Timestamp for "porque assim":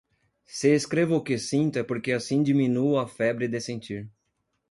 1.83-2.41